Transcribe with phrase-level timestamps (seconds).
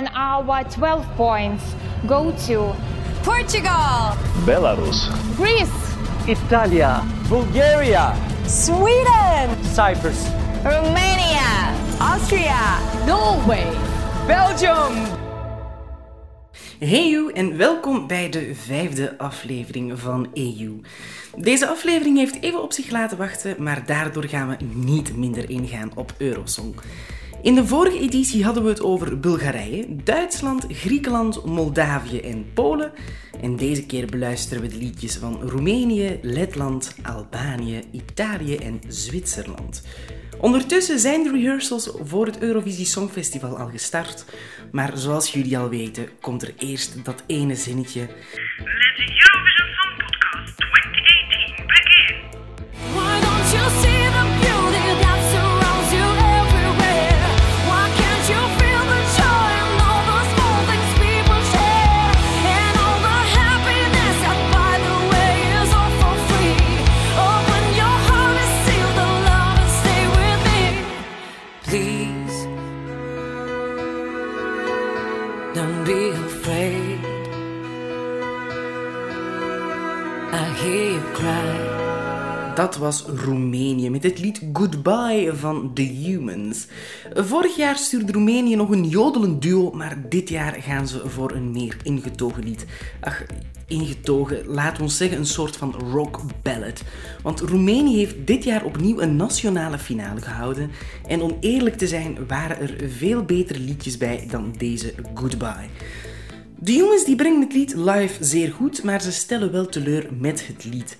[0.00, 1.62] and our 12 points.
[2.06, 2.74] Go to
[3.22, 5.78] Portugal, Belarus, Greece,
[6.26, 8.14] Italia, Bulgaria,
[8.46, 10.20] Sweden, Cyprus,
[10.64, 13.68] Romania, Austria, Norway,
[14.26, 15.18] Belgium.
[16.78, 20.80] Hey you en welkom bij de vijfde aflevering van EU.
[21.36, 25.90] Deze aflevering heeft even op zich laten wachten, maar daardoor gaan we niet minder ingaan
[25.94, 26.74] op Eurosong.
[27.42, 32.92] In de vorige editie hadden we het over Bulgarije, Duitsland, Griekenland, Moldavië en Polen.
[33.40, 39.82] En deze keer beluisteren we de liedjes van Roemenië, Letland, Albanië, Italië en Zwitserland.
[40.40, 44.24] Ondertussen zijn de rehearsals voor het Eurovisie Songfestival al gestart,
[44.72, 48.08] maar zoals jullie al weten komt er eerst dat ene zinnetje.
[82.70, 86.66] Dat was Roemenië met het lied Goodbye van The Humans.
[87.14, 91.50] Vorig jaar stuurde Roemenië nog een jodelend duo, maar dit jaar gaan ze voor een
[91.52, 92.66] meer ingetogen lied.
[93.00, 93.22] Ach,
[93.66, 96.82] ingetogen, laat ons zeggen een soort van rock ballad.
[97.22, 100.70] Want Roemenië heeft dit jaar opnieuw een nationale finale gehouden.
[101.06, 105.68] En om eerlijk te zijn, waren er veel betere liedjes bij dan deze Goodbye.
[106.62, 110.46] De jongens die brengen het lied live zeer goed, maar ze stellen wel teleur met
[110.46, 110.96] het lied.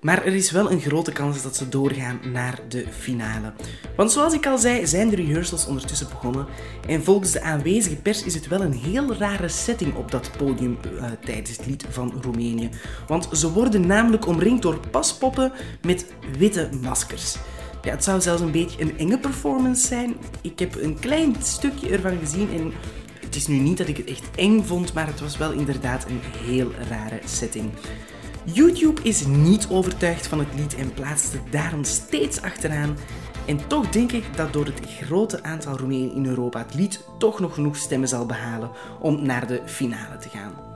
[0.00, 3.52] Maar er is wel een grote kans dat ze doorgaan naar de finale.
[3.96, 6.46] Want zoals ik al zei, zijn de rehearsals ondertussen begonnen.
[6.88, 10.78] En volgens de aanwezige pers is het wel een heel rare setting op dat podium
[10.82, 12.68] eh, tijdens het lied van Roemenië.
[13.06, 16.06] Want ze worden namelijk omringd door paspoppen met
[16.38, 17.36] witte maskers.
[17.82, 20.16] Ja, het zou zelfs een beetje een enge performance zijn.
[20.42, 22.72] Ik heb een klein stukje ervan gezien en
[23.34, 26.06] het is nu niet dat ik het echt eng vond, maar het was wel inderdaad
[26.08, 27.70] een heel rare setting.
[28.44, 32.96] YouTube is niet overtuigd van het lied en plaatst het daarom steeds achteraan.
[33.46, 37.40] En toch denk ik dat door het grote aantal Roemenen in Europa het lied toch
[37.40, 40.73] nog genoeg stemmen zal behalen om naar de finale te gaan.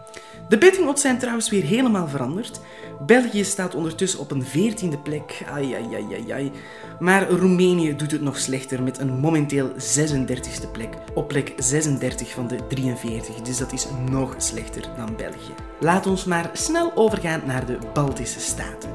[0.49, 2.61] De betting odds zijn trouwens weer helemaal veranderd.
[3.07, 5.43] België staat ondertussen op een 14e plek.
[5.53, 6.53] Ai, ai, ai, ai.
[6.99, 10.95] Maar Roemenië doet het nog slechter met een momenteel 36e plek.
[11.15, 13.35] Op plek 36 van de 43.
[13.35, 15.55] Dus dat is nog slechter dan België.
[15.81, 18.91] Laat ons maar snel overgaan naar de Baltische Staten.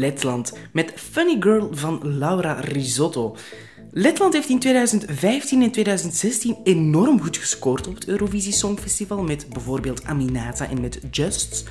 [0.00, 3.36] Letland met Funny Girl van Laura Risotto.
[3.90, 10.04] Letland heeft in 2015 en 2016 enorm goed gescoord op het Eurovisie Songfestival met bijvoorbeeld
[10.04, 11.64] Aminata en met Justs.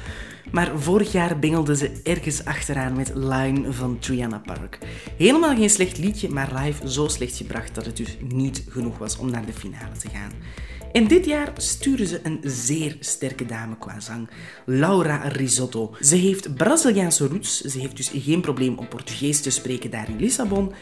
[0.52, 4.78] Maar vorig jaar bengelden ze ergens achteraan met Line van Triana Park.
[5.18, 9.18] Helemaal geen slecht liedje, maar live zo slecht gebracht dat het dus niet genoeg was
[9.18, 10.32] om naar de finale te gaan.
[10.92, 14.30] En dit jaar sturen ze een zeer sterke dame qua zang,
[14.66, 15.96] Laura Risotto.
[16.00, 20.20] Ze heeft Braziliaanse roots, ze heeft dus geen probleem om Portugees te spreken daar in
[20.20, 20.74] Lissabon.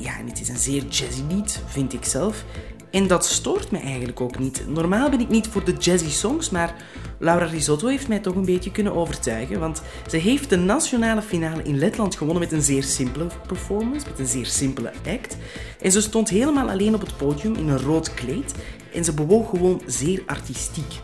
[0.00, 2.44] Ja, en het is een zeer jazzy lied, vind ik zelf.
[2.90, 4.64] En dat stoort me eigenlijk ook niet.
[4.68, 6.74] Normaal ben ik niet voor de jazzy songs, maar
[7.18, 9.60] Laura Risotto heeft mij toch een beetje kunnen overtuigen.
[9.60, 14.18] Want ze heeft de nationale finale in Letland gewonnen met een zeer simpele performance, met
[14.18, 15.36] een zeer simpele act.
[15.80, 18.54] En ze stond helemaal alleen op het podium in een rood kleed
[18.94, 21.00] en ze bewoog gewoon zeer artistiek.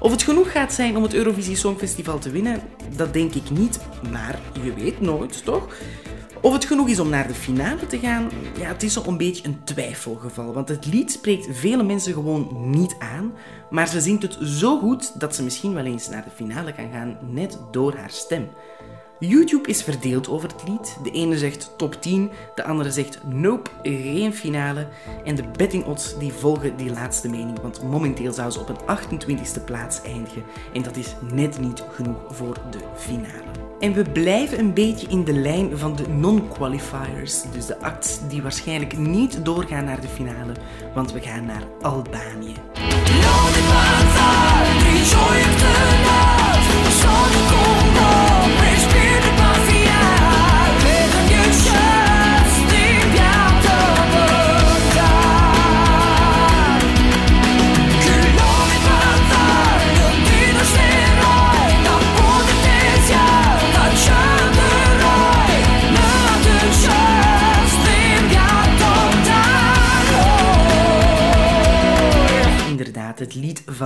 [0.00, 2.60] Of het genoeg gaat zijn om het Eurovisie Songfestival te winnen,
[2.96, 3.80] dat denk ik niet,
[4.10, 5.74] maar je weet nooit, toch?
[6.40, 9.16] Of het genoeg is om naar de finale te gaan, ja, het is al een
[9.16, 10.52] beetje een twijfelgeval.
[10.52, 13.32] Want het lied spreekt vele mensen gewoon niet aan,
[13.70, 16.90] maar ze zingt het zo goed dat ze misschien wel eens naar de finale kan
[16.92, 18.48] gaan, net door haar stem.
[19.18, 20.96] YouTube is verdeeld over het lied.
[21.02, 24.88] De ene zegt top 10, de andere zegt nope, geen finale.
[25.24, 28.96] En de betting odds die volgen die laatste mening, want momenteel zou ze op een
[28.96, 30.42] 28e plaats eindigen.
[30.72, 33.66] En dat is net niet genoeg voor de finale.
[33.80, 38.42] En we blijven een beetje in de lijn van de non-qualifiers, dus de acts die
[38.42, 40.52] waarschijnlijk niet doorgaan naar de finale,
[40.94, 42.54] want we gaan naar Albanië.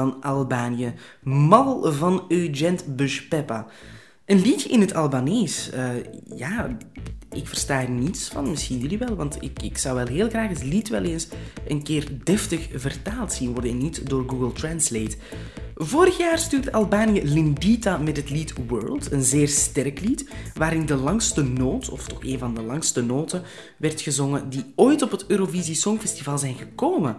[0.02, 3.66] Van Albanië, Mal van Eugent Beshpepa.
[4.26, 5.70] Een liedje in het Albanees.
[5.70, 5.88] Eh,
[6.37, 6.76] ja,
[7.32, 10.49] ik versta er niets van, misschien jullie wel, want ik, ik zou wel heel graag
[10.49, 11.28] het lied wel eens
[11.69, 15.16] een keer deftig vertaald zien worden en niet door Google Translate.
[15.75, 20.96] Vorig jaar stuurde Albanië Lindita met het lied World, een zeer sterk lied, waarin de
[20.96, 23.43] langste noot, of toch een van de langste noten,
[23.76, 27.16] werd gezongen die ooit op het Eurovisie Songfestival zijn gekomen.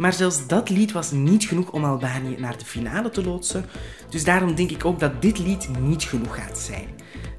[0.00, 3.64] Maar zelfs dat lied was niet genoeg om Albanië naar de finale te loodsen,
[4.08, 6.88] dus daarom denk ik ook dat dit lied niet genoeg gaat zijn.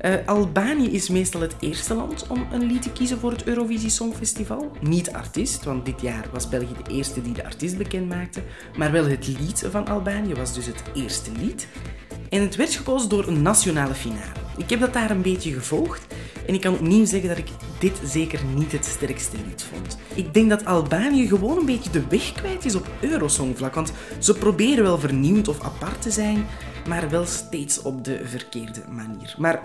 [0.05, 3.89] Uh, Albanië is meestal het eerste land om een lied te kiezen voor het Eurovisie
[3.89, 4.71] Songfestival.
[4.79, 8.41] Niet artiest, want dit jaar was België de eerste die de artiest bekend maakte,
[8.77, 11.67] maar wel het lied van Albanië was dus het eerste lied.
[12.29, 14.39] En het werd gekozen door een nationale finale.
[14.57, 16.05] Ik heb dat daar een beetje gevolgd
[16.47, 17.49] en ik kan opnieuw zeggen dat ik
[17.79, 19.97] dit zeker niet het sterkste lied vond.
[20.13, 24.33] Ik denk dat Albanië gewoon een beetje de weg kwijt is op Eurosongvlak, want ze
[24.33, 26.45] proberen wel vernieuwd of apart te zijn,
[26.87, 29.35] maar wel steeds op de verkeerde manier.
[29.37, 29.63] Maar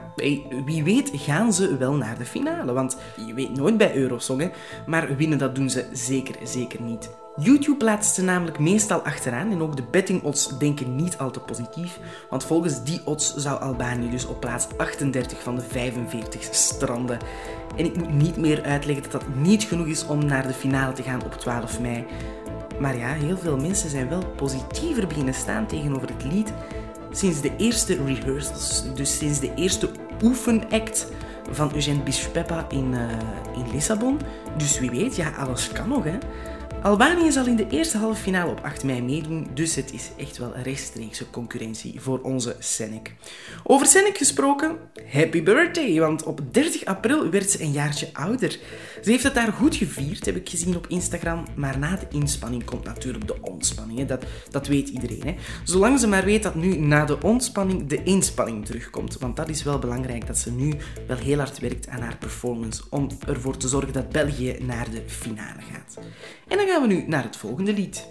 [0.64, 2.96] wie weet gaan ze wel naar de finale, want
[3.26, 4.48] je weet nooit bij Eurosong, hè?
[4.86, 7.10] maar winnen dat doen ze zeker, zeker niet.
[7.36, 11.40] YouTube plaatst ze namelijk meestal achteraan en ook de betting odds denken niet al te
[11.40, 11.98] positief,
[12.30, 17.18] want volgens die odds zou Albanië dus op plaats 38 van de 45 stranden.
[17.76, 20.92] En ik moet niet meer uitleggen dat dat niet genoeg is om naar de finale
[20.92, 22.06] te gaan op 12 mei.
[22.80, 26.52] Maar ja, heel veel mensen zijn wel positiever beginnen staan tegenover het lied
[27.18, 29.90] sinds de eerste rehearsals, dus sinds de eerste
[30.22, 31.06] oefenact
[31.50, 33.00] van Eugène Bispeppa in, uh,
[33.54, 34.20] in Lissabon.
[34.56, 36.18] Dus wie weet, ja, alles kan nog, hè.
[36.82, 40.38] Albanië zal in de eerste halve finale op 8 mei meedoen, dus het is echt
[40.38, 43.14] wel rechtstreekse concurrentie voor onze Senek.
[43.64, 44.76] Over Senek gesproken,
[45.12, 48.50] happy birthday, want op 30 april werd ze een jaartje ouder.
[49.02, 52.64] Ze heeft het daar goed gevierd, heb ik gezien op Instagram, maar na de inspanning
[52.64, 54.08] komt natuurlijk de ontspanning.
[54.08, 55.23] Dat, dat weet iedereen.
[55.25, 55.34] Hè.
[55.64, 59.62] Zolang ze maar weet dat nu na de ontspanning de inspanning terugkomt, want dat is
[59.62, 60.75] wel belangrijk dat ze nu
[61.06, 65.02] wel heel hard werkt aan haar performance om ervoor te zorgen dat België naar de
[65.06, 65.99] finale gaat.
[66.49, 68.06] En dan gaan we nu naar het volgende lied.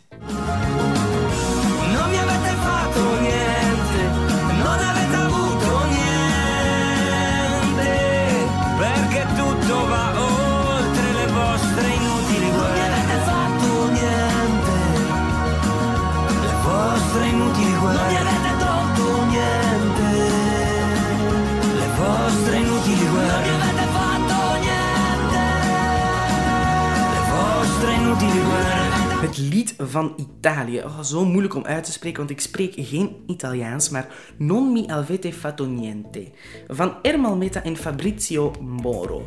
[29.26, 30.80] Het lied van Italië.
[30.80, 34.08] Oh, zo moeilijk om uit te spreken, want ik spreek geen Italiaans, maar
[34.38, 36.28] Non mi avete fatto niente.
[36.68, 39.26] Van Ermal Meta en Fabrizio Moro.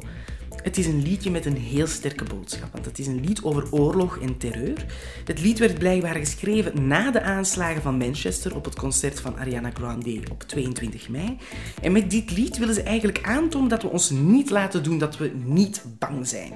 [0.63, 3.73] Het is een liedje met een heel sterke boodschap, want het is een lied over
[3.73, 4.87] oorlog en terreur.
[5.25, 9.71] Het lied werd blijkbaar geschreven na de aanslagen van Manchester op het concert van Ariana
[9.71, 11.37] Grande op 22 mei.
[11.83, 15.17] En met dit lied willen ze eigenlijk aantonen dat we ons niet laten doen, dat
[15.17, 16.53] we niet bang zijn.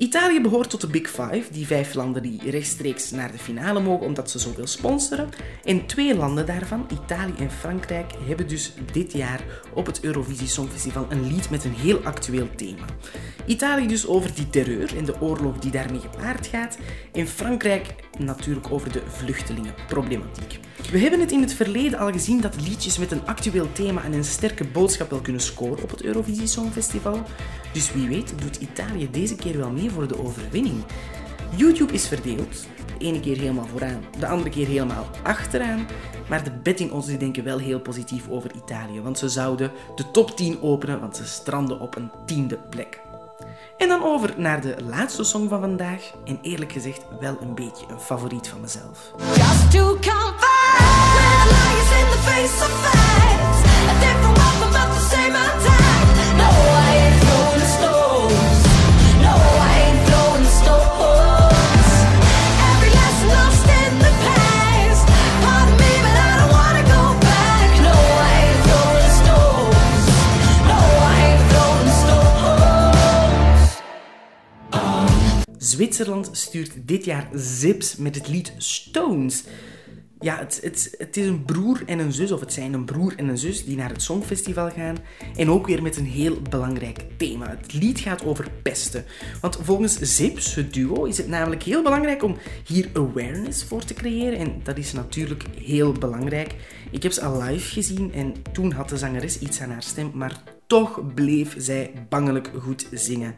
[0.00, 4.06] Italië behoort tot de Big Five, die vijf landen die rechtstreeks naar de finale mogen
[4.06, 5.28] omdat ze zoveel sponsoren.
[5.64, 9.40] En twee landen daarvan, Italië en Frankrijk, hebben dus dit jaar
[9.74, 12.84] op het Eurovisie Songfestival een lied met een heel actueel thema.
[13.46, 16.78] Italië dus over die terreur en de oorlog die daarmee gepaard gaat.
[17.12, 20.58] En Frankrijk natuurlijk over de vluchtelingenproblematiek.
[20.90, 24.12] We hebben het in het verleden al gezien dat liedjes met een actueel thema en
[24.12, 27.22] een sterke boodschap wel kunnen scoren op het Eurovisie Songfestival.
[27.72, 30.84] Dus wie weet doet Italië deze keer wel mee voor de overwinning.
[31.56, 32.66] YouTube is verdeeld.
[32.98, 35.86] De ene keer helemaal vooraan, de andere keer helemaal achteraan.
[36.28, 40.10] Maar de betting odds die denken wel heel positief over Italië, want ze zouden de
[40.10, 43.00] top 10 openen, want ze stranden op een tiende plek.
[43.78, 46.12] En dan over naar de laatste song van vandaag.
[46.24, 49.12] En eerlijk gezegd wel een beetje een favoriet van mezelf.
[49.34, 49.98] Just to
[51.48, 52.80] lies in the face of
[76.00, 79.44] Zwitserland stuurt dit jaar Zips met het lied Stones.
[80.20, 83.12] Ja, het, het, het is een broer en een zus, of het zijn een broer
[83.16, 84.96] en een zus die naar het Songfestival gaan.
[85.36, 87.48] En ook weer met een heel belangrijk thema.
[87.48, 89.04] Het lied gaat over pesten.
[89.40, 93.94] Want volgens Zips, het duo, is het namelijk heel belangrijk om hier awareness voor te
[93.94, 94.38] creëren.
[94.38, 96.54] En dat is natuurlijk heel belangrijk.
[96.90, 100.10] Ik heb ze al live gezien en toen had de zangeres iets aan haar stem,
[100.14, 103.34] maar toch bleef zij bangelijk goed zingen.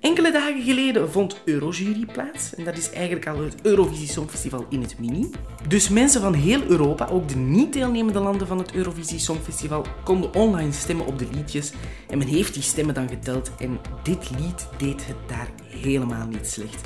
[0.00, 2.54] Enkele dagen geleden vond Eurojury plaats.
[2.54, 5.30] En dat is eigenlijk al het Eurovisie Songfestival in het mini.
[5.68, 10.34] Dus mensen van heel Europa, ook de niet deelnemende landen van het Eurovisie Songfestival, konden
[10.34, 11.72] online stemmen op de liedjes.
[12.08, 13.50] En men heeft die stemmen dan geteld.
[13.58, 16.80] En dit lied deed het daar helemaal niet slecht.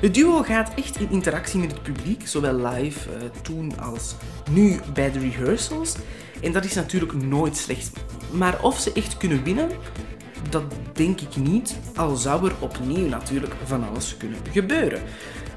[0.00, 4.14] Het duo gaat echt in interactie met het publiek, zowel live eh, toen als
[4.50, 5.96] nu bij de rehearsals.
[6.42, 7.90] En dat is natuurlijk nooit slecht.
[8.32, 9.68] Maar of ze echt kunnen winnen,
[10.50, 15.02] dat denk ik niet, al zou er opnieuw natuurlijk van alles kunnen gebeuren.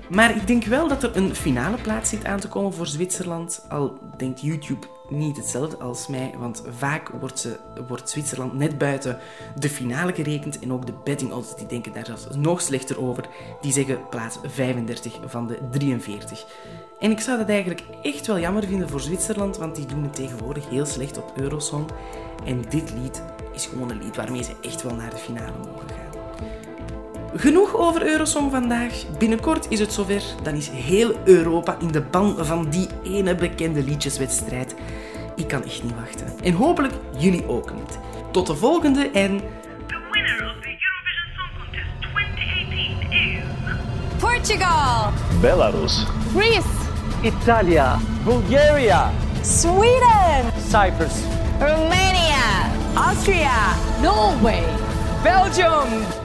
[0.09, 3.65] Maar ik denk wel dat er een finale plaats zit aan te komen voor Zwitserland,
[3.69, 9.19] al denkt YouTube niet hetzelfde als mij, want vaak wordt, ze, wordt Zwitserland net buiten
[9.59, 13.23] de finale gerekend en ook de betting odds die denken daar zelfs nog slechter over.
[13.61, 16.45] Die zeggen plaats 35 van de 43.
[16.99, 20.15] En ik zou dat eigenlijk echt wel jammer vinden voor Zwitserland, want die doen het
[20.15, 21.85] tegenwoordig heel slecht op Eurosong.
[22.45, 23.23] En dit lied
[23.53, 26.03] is gewoon een lied waarmee ze echt wel naar de finale mogen gaan.
[27.35, 28.93] Genoeg over Eurosong vandaag.
[29.17, 30.23] Binnenkort is het zover.
[30.43, 34.75] Dan is heel Europa in de ban van die ene bekende liedjeswedstrijd.
[35.35, 36.27] Ik kan echt niet wachten.
[36.43, 37.99] En hopelijk jullie ook niet.
[38.31, 39.37] Tot de volgende en
[39.87, 43.43] The winner of the Eurovision Song Contest 2018 is...
[44.19, 45.11] Portugal,
[45.41, 46.67] Belarus, Greece,
[47.21, 49.11] Italia, Bulgaria,
[49.41, 51.13] Sweden, Cyprus,
[51.59, 52.12] Romania,
[52.95, 54.63] Austria, Norway,
[55.23, 56.22] Belgium,